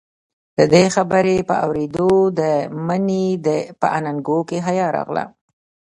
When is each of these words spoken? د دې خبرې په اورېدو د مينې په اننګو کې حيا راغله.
د 0.57 0.59
دې 0.73 0.85
خبرې 0.95 1.37
په 1.49 1.55
اورېدو 1.65 2.09
د 2.39 2.41
مينې 2.87 3.25
په 3.79 3.87
اننګو 3.97 4.39
کې 4.49 4.57
حيا 4.67 4.87
راغله. 4.95 5.23